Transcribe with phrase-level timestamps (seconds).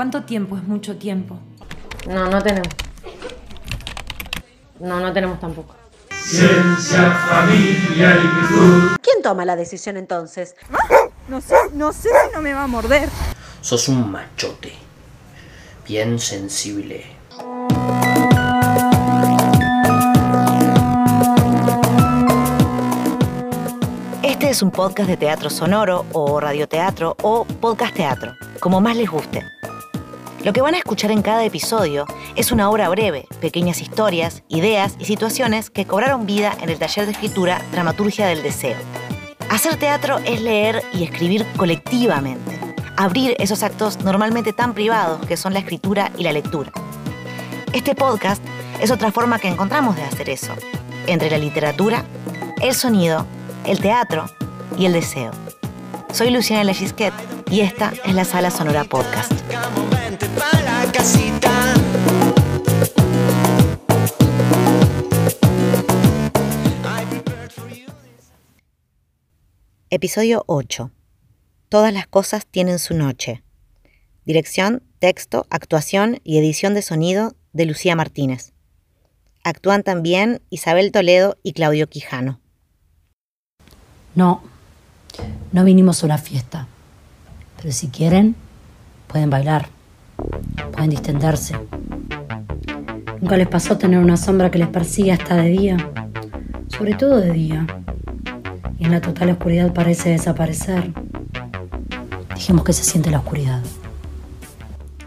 [0.00, 1.38] ¿Cuánto tiempo es mucho tiempo?
[2.08, 2.68] No, no tenemos.
[4.78, 5.74] No, no tenemos tampoco.
[6.08, 8.96] Ciencia, familia y virtud.
[9.02, 10.56] ¿Quién toma la decisión entonces?
[11.28, 13.10] No sé, no sé si no me va a morder.
[13.60, 14.72] Sos un machote.
[15.86, 17.04] Bien sensible.
[24.22, 29.10] Este es un podcast de teatro sonoro o radioteatro o podcast teatro, como más les
[29.10, 29.44] guste.
[30.44, 34.96] Lo que van a escuchar en cada episodio es una obra breve, pequeñas historias, ideas
[34.98, 38.78] y situaciones que cobraron vida en el taller de escritura Dramaturgia del Deseo.
[39.50, 42.58] Hacer teatro es leer y escribir colectivamente,
[42.96, 46.72] abrir esos actos normalmente tan privados que son la escritura y la lectura.
[47.74, 48.42] Este podcast
[48.80, 50.54] es otra forma que encontramos de hacer eso,
[51.06, 52.04] entre la literatura,
[52.62, 53.26] el sonido,
[53.66, 54.24] el teatro
[54.78, 55.32] y el deseo.
[56.14, 57.12] Soy Luciana Legisquet
[57.50, 59.32] y esta es la Sala Sonora Podcast.
[69.92, 70.92] Episodio 8.
[71.68, 73.42] Todas las cosas tienen su noche.
[74.24, 78.52] Dirección, texto, actuación y edición de sonido de Lucía Martínez.
[79.42, 82.40] Actúan también Isabel Toledo y Claudio Quijano.
[84.14, 84.44] No,
[85.50, 86.68] no vinimos a una fiesta.
[87.56, 88.36] Pero si quieren,
[89.08, 89.70] pueden bailar,
[90.80, 91.54] pueden distenderse.
[93.20, 95.76] ¿Nunca les pasó tener una sombra que les persigue hasta de día?
[96.68, 97.66] Sobre todo de día.
[98.78, 100.94] Y en la total oscuridad parece desaparecer.
[102.34, 103.60] Dijimos que se siente la oscuridad.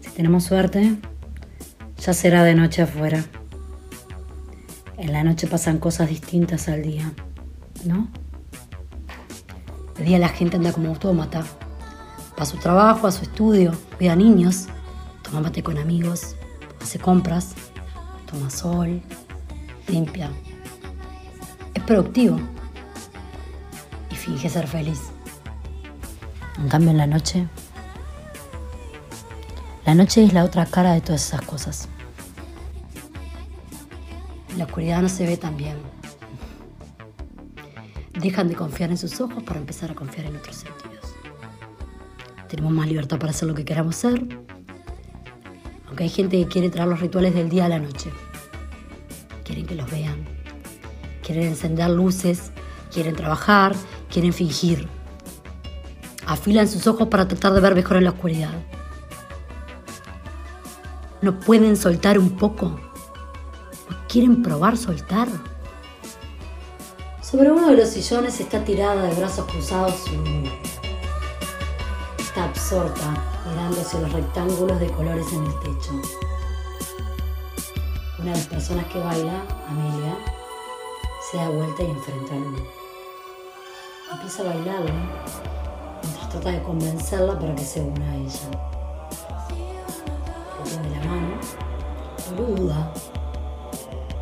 [0.00, 0.96] Si tenemos suerte,
[1.98, 3.22] ya será de noche afuera.
[4.96, 7.12] En la noche pasan cosas distintas al día,
[7.84, 8.08] ¿no?
[9.98, 11.40] De día la gente anda como autómata.
[12.38, 14.68] Va a su trabajo, a su estudio, cuida niños,
[15.30, 16.36] toma con amigos,
[16.80, 17.54] hace compras,
[18.30, 19.02] toma sol,
[19.86, 20.30] limpia.
[21.74, 22.38] Es productivo
[24.10, 25.00] y finge ser feliz.
[26.58, 27.46] En cambio en la noche,
[29.84, 31.88] la noche es la otra cara de todas esas cosas.
[34.56, 35.76] La oscuridad no se ve tan bien.
[38.14, 41.14] Dejan de confiar en sus ojos para empezar a confiar en otros sentidos.
[42.48, 44.26] Tenemos más libertad para hacer lo que queramos ser,
[46.04, 48.10] hay gente que quiere traer los rituales del día a la noche.
[49.44, 50.26] Quieren que los vean,
[51.22, 52.52] quieren encender luces,
[52.92, 53.74] quieren trabajar,
[54.10, 54.88] quieren fingir.
[56.26, 58.52] Afilan sus ojos para tratar de ver mejor en la oscuridad.
[61.20, 62.80] ¿No pueden soltar un poco?
[63.90, 65.28] ¿No quieren probar soltar?
[67.20, 70.67] Sobre uno de los sillones está tirada de brazos cruzados su
[72.58, 73.14] absorta
[73.48, 75.92] mirando hacia los rectángulos de colores en el techo.
[78.18, 80.16] Una de las personas que baila, Amelia,
[81.30, 82.56] se da vuelta y enfrenta a Lu.
[84.12, 84.92] Empieza a bailarle
[86.02, 88.50] mientras trata de convencerla para que se una a ella.
[90.64, 91.36] Le tiene la mano,
[92.36, 92.92] no duda,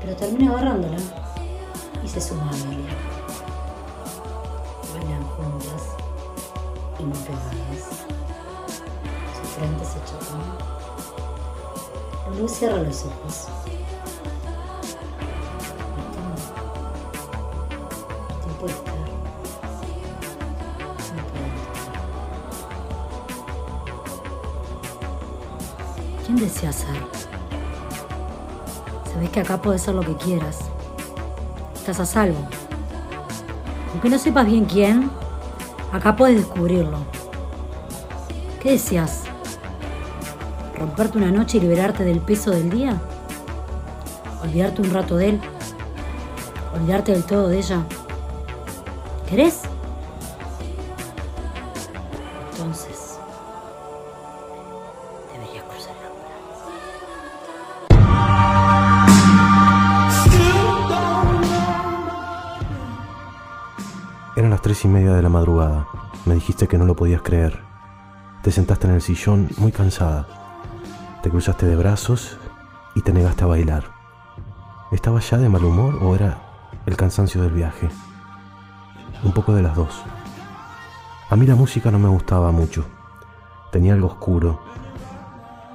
[0.00, 0.98] pero termina agarrándola
[2.02, 2.94] y se suma a Amelia.
[4.94, 5.96] Bailan juntas
[7.00, 8.19] y muy pegadas.
[12.38, 13.48] Luz cierra los ojos.
[26.24, 26.88] ¿Quién desea ser?
[29.12, 30.70] Sabes que acá puedes ser lo que quieras
[31.80, 32.46] estás a salvo.
[33.92, 35.10] Aunque no sepas bien quién,
[35.92, 36.98] acá puedes descubrirlo.
[38.60, 39.29] ¿Qué deseas?
[40.80, 42.98] ¿Romperte una noche y liberarte del peso del día?
[44.42, 45.40] ¿Olvidarte un rato de él?
[46.74, 47.84] ¿Olvidarte del todo de ella?
[49.28, 49.60] ¿Querés?
[52.52, 53.18] Entonces,
[55.34, 55.94] deberías cruzar
[64.34, 64.38] el.
[64.38, 65.86] Eran las tres y media de la madrugada.
[66.24, 67.60] Me dijiste que no lo podías creer.
[68.42, 70.39] Te sentaste en el sillón muy cansada.
[71.22, 72.38] Te cruzaste de brazos
[72.94, 73.84] y te negaste a bailar.
[74.90, 76.38] ¿Estabas ya de mal humor o era
[76.86, 77.90] el cansancio del viaje?
[79.22, 80.02] Un poco de las dos.
[81.28, 82.86] A mí la música no me gustaba mucho.
[83.70, 84.62] Tenía algo oscuro.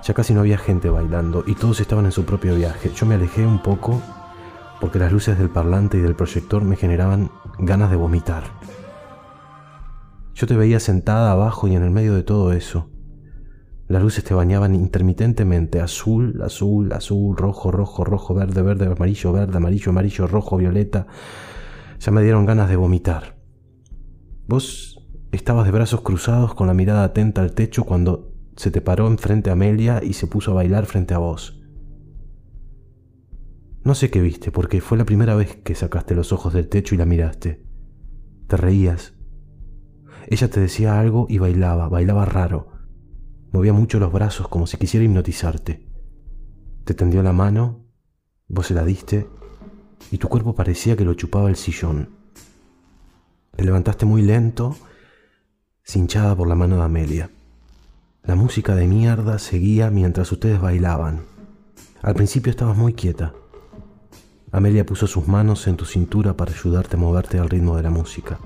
[0.01, 2.91] Ya casi no había gente bailando y todos estaban en su propio viaje.
[2.95, 4.01] Yo me alejé un poco
[4.81, 8.45] porque las luces del parlante y del proyector me generaban ganas de vomitar.
[10.33, 12.89] Yo te veía sentada abajo y en el medio de todo eso.
[13.87, 19.57] Las luces te bañaban intermitentemente, azul, azul, azul, rojo, rojo, rojo, verde, verde, amarillo, verde,
[19.57, 21.05] amarillo, amarillo, rojo, violeta.
[21.99, 23.37] Ya me dieron ganas de vomitar.
[24.47, 29.07] Vos estabas de brazos cruzados con la mirada atenta al techo cuando se te paró
[29.07, 31.61] enfrente a Amelia y se puso a bailar frente a vos.
[33.83, 36.95] No sé qué viste, porque fue la primera vez que sacaste los ojos del techo
[36.95, 37.63] y la miraste.
[38.47, 39.13] Te reías.
[40.27, 42.74] Ella te decía algo y bailaba, bailaba raro.
[43.55, 45.87] Movía mucho los brazos como si quisiera hipnotizarte.
[46.83, 47.85] Te tendió la mano,
[48.49, 49.29] vos se la diste
[50.11, 52.09] y tu cuerpo parecía que lo chupaba el sillón.
[53.55, 54.75] Te levantaste muy lento,
[55.85, 57.29] cinchada por la mano de Amelia.
[58.23, 61.21] La música de mierda seguía mientras ustedes bailaban.
[62.01, 63.35] Al principio estabas muy quieta.
[64.51, 67.89] Amelia puso sus manos en tu cintura para ayudarte a moverte al ritmo de la
[67.89, 68.37] música.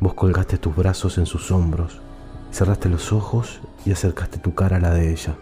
[0.00, 2.02] Vos colgaste tus brazos en sus hombros,
[2.52, 5.34] cerraste los ojos y acercaste tu cara a la de ella.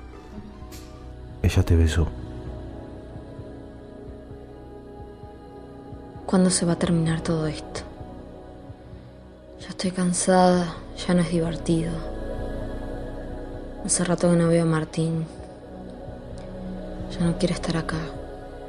[1.43, 2.08] Ella te besó.
[6.26, 7.81] ¿Cuándo se va a terminar todo esto?
[9.60, 10.75] Ya estoy cansada,
[11.06, 11.93] ya no es divertido.
[13.84, 15.26] Hace rato que no veo a Martín.
[17.19, 17.96] Ya no quiero estar acá.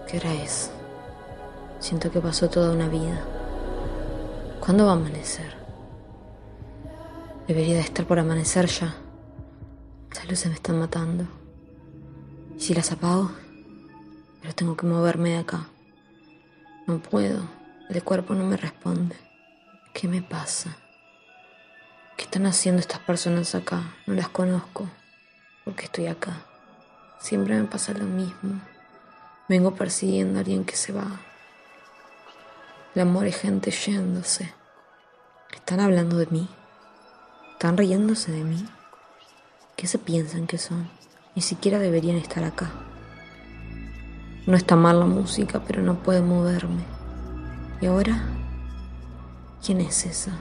[0.07, 0.71] ¿Qué hora es?
[1.79, 3.19] Siento que pasó toda una vida.
[4.61, 5.58] ¿Cuándo va a amanecer?
[7.49, 8.95] Debería de estar por amanecer ya.
[10.13, 11.25] Las luces me están matando.
[12.55, 13.31] ¿Y si las apago?
[14.39, 15.65] Pero tengo que moverme de acá.
[16.85, 17.41] No puedo.
[17.89, 19.15] El cuerpo no me responde.
[19.95, 20.77] ¿Qué me pasa?
[22.17, 23.81] ¿Qué están haciendo estas personas acá?
[24.05, 24.87] No las conozco.
[25.65, 26.45] ¿Por qué estoy acá?
[27.19, 28.61] Siempre me pasa lo mismo.
[29.47, 31.19] Vengo persiguiendo a alguien que se va.
[32.93, 34.53] El amor es gente yéndose.
[35.51, 36.47] ¿Están hablando de mí?
[37.59, 38.65] ¿Están riéndose de mí?
[39.75, 40.89] ¿Qué se piensan que son?
[41.35, 42.71] Ni siquiera deberían estar acá.
[44.47, 46.85] No está mal la música, pero no puedo moverme.
[47.81, 48.23] ¿Y ahora?
[49.61, 50.31] ¿Quién es esa?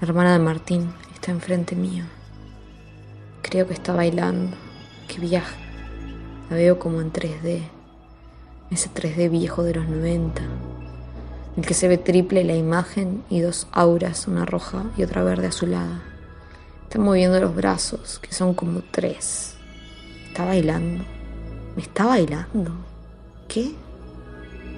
[0.00, 2.06] La hermana de Martín está enfrente mío.
[3.42, 4.56] Creo que está bailando.
[5.06, 5.54] Que viaja.
[6.48, 7.60] La veo como en 3D.
[8.70, 10.40] Ese 3D viejo de los 90.
[11.56, 15.46] El que se ve triple la imagen y dos auras, una roja y otra verde
[15.46, 16.02] azulada.
[16.82, 19.56] Está moviendo los brazos, que son como tres.
[20.28, 21.02] Está bailando.
[21.74, 22.72] ¿Me está bailando?
[23.48, 23.74] ¿Qué?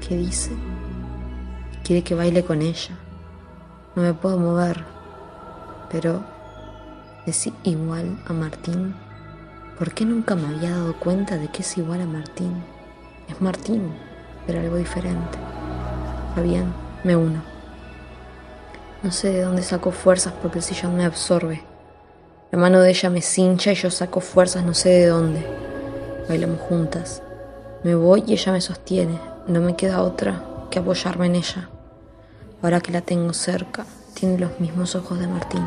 [0.07, 0.53] ¿Qué dice?
[1.83, 2.97] Quiere que baile con ella.
[3.97, 4.85] No me puedo mover.
[5.91, 6.23] Pero
[7.27, 8.95] es igual a Martín.
[9.79, 12.63] ¿Por qué nunca me había dado cuenta de que es igual a Martín?
[13.29, 13.93] Es Martín,
[14.47, 15.48] pero algo diferente.
[16.29, 16.73] Está bien,
[17.05, 17.43] me uno.
[19.03, 21.63] No sé de dónde saco fuerzas porque el sillón me absorbe.
[22.51, 25.47] La mano de ella me cincha y yo saco fuerzas no sé de dónde.
[26.29, 27.23] Bailamos juntas.
[27.85, 29.21] Me voy y ella me sostiene.
[29.47, 31.69] No me queda otra que apoyarme en ella.
[32.61, 35.65] Ahora que la tengo cerca, tiene los mismos ojos de Martín.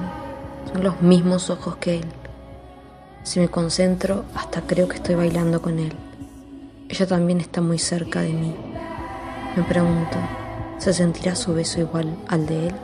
[0.72, 2.06] Son los mismos ojos que él.
[3.24, 5.94] Si me concentro, hasta creo que estoy bailando con él.
[6.90, 8.56] Ella también está muy cerca de mí.
[9.56, 10.18] Me pregunto,
[10.82, 12.76] ¿se sentirá su beso igual al de él?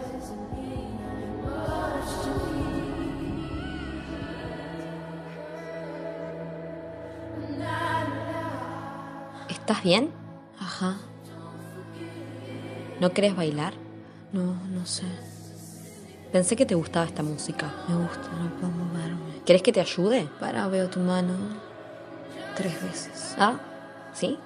[9.50, 10.12] ¿Estás bien?
[10.60, 10.98] Ajá.
[13.00, 13.74] ¿No querés bailar?
[14.32, 15.04] No, no sé.
[16.32, 17.74] Pensé que te gustaba esta música.
[17.88, 19.42] Me gusta, no puedo moverme.
[19.44, 20.30] ¿Querés que te ayude?
[20.40, 21.34] Para, veo tu mano
[22.56, 23.36] tres veces.
[23.40, 23.60] Ah,
[24.14, 24.38] ¿sí?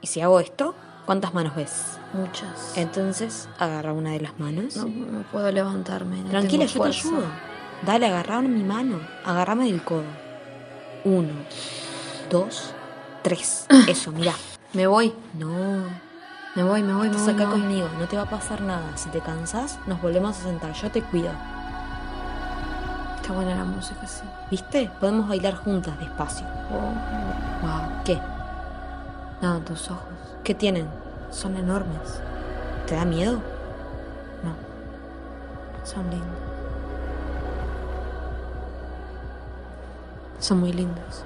[0.00, 0.76] ¿Y si hago esto?
[1.06, 1.98] ¿Cuántas manos ves?
[2.12, 2.76] Muchas.
[2.76, 4.76] Entonces, agarra una de las manos.
[4.76, 6.22] No, no puedo levantarme.
[6.22, 7.24] no Tranquila, yo te ayudo.
[7.84, 9.00] Dale, agarra mi mano.
[9.24, 10.04] Agárrame del codo.
[11.04, 11.32] Uno,
[12.30, 12.72] dos,
[13.22, 13.66] tres.
[13.88, 14.32] Eso, mira.
[14.72, 15.12] Me voy.
[15.34, 16.02] No.
[16.54, 17.34] Me voy, me voy, me Estás voy.
[17.34, 17.60] acá me voy.
[17.62, 18.96] conmigo, no te va a pasar nada.
[18.96, 20.72] Si te cansas, nos volvemos a sentar.
[20.74, 21.30] Yo te cuido.
[23.16, 24.22] Está buena la música, sí.
[24.50, 24.90] ¿Viste?
[25.00, 26.46] Podemos bailar juntas, despacio.
[26.70, 28.02] Wow.
[28.04, 28.20] ¿Qué?
[29.42, 30.06] No, tus ojos.
[30.44, 30.86] ¿Qué tienen?
[31.32, 32.20] Son enormes.
[32.86, 33.40] ¿Te da miedo?
[34.44, 34.54] No.
[35.84, 36.28] Son lindos.
[40.38, 41.24] Son muy lindos.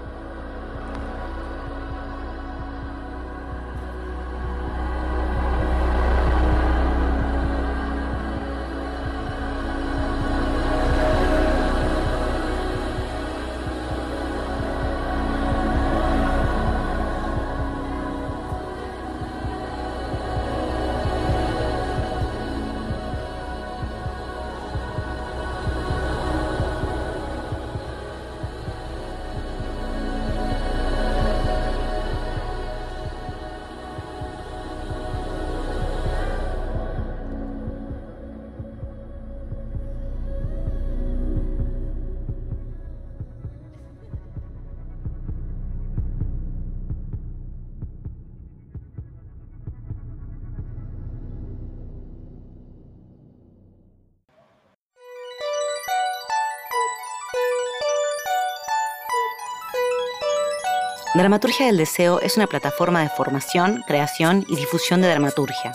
[61.16, 65.73] Dramaturgia del Deseo es una plataforma de formación, creación y difusión de dramaturgia.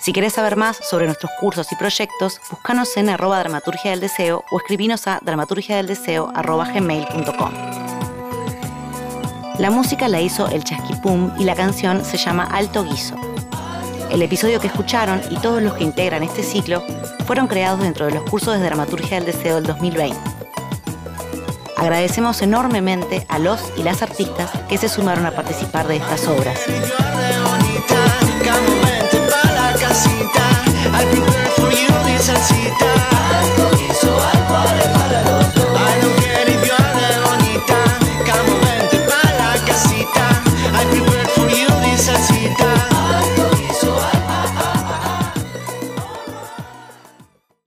[0.00, 4.46] Si querés saber más sobre nuestros cursos y proyectos, búscanos en arroba dramaturgia del deseo
[4.50, 7.52] o escribinos a dramaturgiadeldeseo.gmail.com.
[9.58, 13.16] La música la hizo El Chasquipum y la canción se llama Alto Guiso.
[14.10, 16.82] El episodio que escucharon y todos los que integran este ciclo
[17.26, 20.35] fueron creados dentro de los cursos de Dramaturgia del Deseo del 2020.
[21.76, 26.58] Agradecemos enormemente a los y las artistas que se sumaron a participar de estas obras.